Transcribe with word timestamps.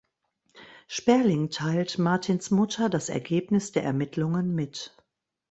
Sperling 0.87 1.51
teilt 1.51 1.99
Martins 1.99 2.49
Mutter 2.49 2.89
das 2.89 3.09
Ergebnis 3.09 3.71
der 3.71 3.83
Ermittlungen 3.83 4.55
mit. 4.55 4.97